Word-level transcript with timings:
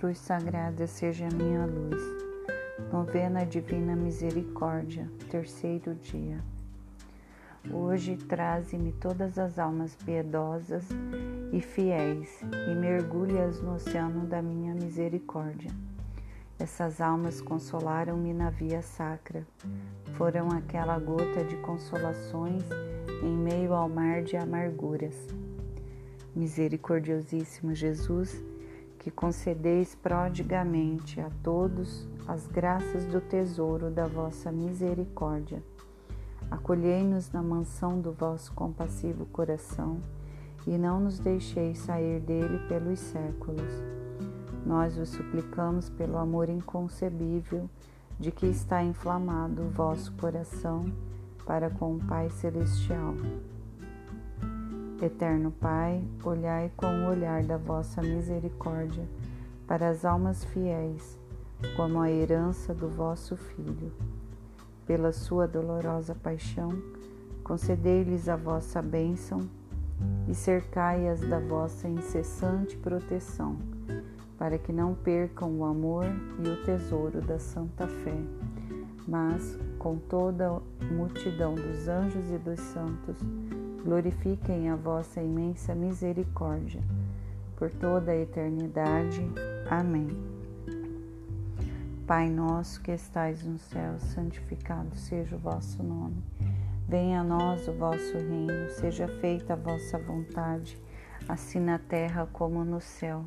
cruz 0.00 0.16
sagrada 0.16 0.86
seja 0.86 1.28
a 1.28 1.34
minha 1.34 1.66
luz. 1.66 2.00
Novena 2.90 3.44
Divina 3.44 3.94
Misericórdia, 3.94 5.06
terceiro 5.30 5.94
dia. 5.94 6.38
Hoje 7.70 8.16
traze-me 8.16 8.92
todas 8.92 9.38
as 9.38 9.58
almas 9.58 9.94
piedosas 9.96 10.86
e 11.52 11.60
fiéis 11.60 12.40
e 12.40 12.74
mergulhe-as 12.74 13.60
no 13.60 13.74
oceano 13.74 14.26
da 14.26 14.40
minha 14.40 14.72
misericórdia. 14.72 15.70
Essas 16.58 16.98
almas 17.02 17.42
consolaram-me 17.42 18.32
na 18.32 18.48
via 18.48 18.80
sacra. 18.80 19.46
Foram 20.14 20.48
aquela 20.50 20.98
gota 20.98 21.44
de 21.44 21.56
consolações 21.58 22.64
em 23.22 23.36
meio 23.36 23.74
ao 23.74 23.86
mar 23.86 24.22
de 24.22 24.38
amarguras. 24.38 25.28
Misericordiosíssimo 26.34 27.74
Jesus, 27.74 28.42
que 29.00 29.10
concedeis 29.10 29.94
prodigamente 29.94 31.22
a 31.22 31.30
todos 31.42 32.06
as 32.28 32.46
graças 32.46 33.06
do 33.06 33.18
tesouro 33.18 33.90
da 33.90 34.04
vossa 34.04 34.52
misericórdia. 34.52 35.62
Acolhei-nos 36.50 37.32
na 37.32 37.42
mansão 37.42 37.98
do 37.98 38.12
vosso 38.12 38.52
compassivo 38.52 39.24
coração 39.26 40.02
e 40.66 40.76
não 40.76 41.00
nos 41.00 41.18
deixeis 41.18 41.78
sair 41.78 42.20
dele 42.20 42.58
pelos 42.68 42.98
séculos. 42.98 43.72
Nós 44.66 44.94
vos 44.96 45.08
suplicamos 45.08 45.88
pelo 45.88 46.18
amor 46.18 46.50
inconcebível 46.50 47.70
de 48.18 48.30
que 48.30 48.46
está 48.46 48.84
inflamado 48.84 49.62
o 49.62 49.70
vosso 49.70 50.12
coração 50.12 50.84
para 51.46 51.70
com 51.70 51.96
o 51.96 52.04
Pai 52.04 52.28
Celestial. 52.28 53.14
Eterno 55.02 55.50
Pai, 55.50 56.04
olhai 56.22 56.70
com 56.76 56.86
o 56.86 57.08
olhar 57.08 57.42
da 57.42 57.56
vossa 57.56 58.02
misericórdia 58.02 59.08
para 59.66 59.88
as 59.88 60.04
almas 60.04 60.44
fiéis, 60.44 61.18
como 61.74 62.00
a 62.00 62.10
herança 62.10 62.74
do 62.74 62.86
vosso 62.86 63.34
Filho. 63.34 63.92
Pela 64.86 65.10
sua 65.10 65.48
dolorosa 65.48 66.14
paixão, 66.14 66.70
concedei-lhes 67.42 68.28
a 68.28 68.36
vossa 68.36 68.82
bênção 68.82 69.40
e 70.28 70.34
cercai-as 70.34 71.20
da 71.20 71.38
vossa 71.38 71.88
incessante 71.88 72.76
proteção, 72.76 73.56
para 74.36 74.58
que 74.58 74.72
não 74.72 74.94
percam 74.94 75.58
o 75.58 75.64
amor 75.64 76.04
e 76.44 76.48
o 76.48 76.62
tesouro 76.62 77.22
da 77.22 77.38
santa 77.38 77.86
fé, 77.86 78.20
mas, 79.08 79.58
com 79.78 79.96
toda 79.96 80.48
a 80.48 80.84
multidão 80.92 81.54
dos 81.54 81.88
anjos 81.88 82.30
e 82.30 82.36
dos 82.36 82.60
santos, 82.60 83.16
glorifiquem 83.84 84.70
a 84.70 84.76
vossa 84.76 85.22
imensa 85.22 85.74
misericórdia 85.74 86.82
por 87.56 87.70
toda 87.70 88.12
a 88.12 88.16
eternidade. 88.16 89.20
Amém. 89.68 90.08
Pai 92.06 92.28
nosso 92.28 92.80
que 92.82 92.90
estais 92.90 93.42
no 93.44 93.58
céu, 93.58 93.98
santificado 93.98 94.96
seja 94.96 95.36
o 95.36 95.38
vosso 95.38 95.82
nome. 95.82 96.22
Venha 96.88 97.20
a 97.20 97.24
nós 97.24 97.68
o 97.68 97.72
vosso 97.72 98.16
reino, 98.16 98.70
seja 98.70 99.06
feita 99.06 99.52
a 99.52 99.56
vossa 99.56 99.98
vontade, 99.98 100.76
assim 101.28 101.60
na 101.60 101.78
terra 101.78 102.28
como 102.32 102.64
no 102.64 102.80
céu. 102.80 103.24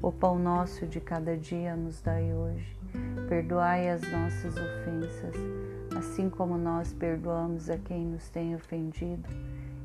O 0.00 0.12
pão 0.12 0.38
nosso 0.38 0.86
de 0.86 1.00
cada 1.00 1.36
dia 1.36 1.74
nos 1.74 2.00
dai 2.00 2.32
hoje. 2.32 2.78
Perdoai 3.28 3.88
as 3.88 4.02
nossas 4.02 4.54
ofensas, 4.54 5.34
assim 5.96 6.30
como 6.30 6.56
nós 6.56 6.92
perdoamos 6.92 7.68
a 7.68 7.78
quem 7.78 8.06
nos 8.06 8.28
tem 8.28 8.54
ofendido 8.54 9.28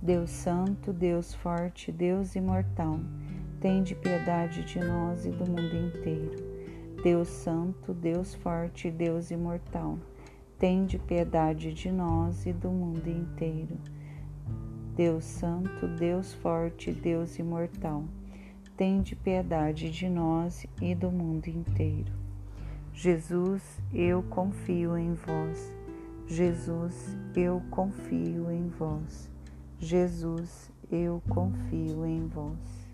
Deus 0.00 0.30
Santo, 0.30 0.92
Deus 0.92 1.34
Forte, 1.34 1.90
Deus 1.90 2.36
Imortal, 2.36 3.00
tende 3.60 3.94
piedade 3.94 4.64
de 4.64 4.78
nós 4.78 5.24
e 5.24 5.30
do 5.30 5.46
mundo 5.50 5.74
inteiro. 5.74 6.36
Deus 7.02 7.28
Santo, 7.28 7.94
Deus 7.94 8.34
Forte, 8.34 8.90
Deus 8.90 9.30
Imortal, 9.30 9.98
tende 10.58 10.98
piedade 10.98 11.72
de 11.72 11.90
nós 11.90 12.46
e 12.46 12.52
do 12.52 12.70
mundo 12.70 13.08
inteiro. 13.08 13.76
Deus 14.94 15.24
Santo, 15.24 15.86
Deus 15.88 16.34
Forte, 16.34 16.92
Deus 16.92 17.38
Imortal, 17.38 18.04
tende 18.76 19.16
piedade 19.16 19.90
de 19.90 20.08
nós 20.08 20.66
e 20.80 20.94
do 20.94 21.10
mundo 21.10 21.48
inteiro. 21.48 22.12
Jesus, 22.92 23.62
eu 23.92 24.22
confio 24.22 24.96
em 24.96 25.14
vós. 25.14 25.72
Jesus, 26.26 27.16
eu 27.34 27.62
confio 27.70 28.50
em 28.50 28.68
vós. 28.68 29.35
Jesus, 29.78 30.70
eu 30.90 31.22
confio 31.28 32.06
em 32.06 32.26
vós. 32.26 32.86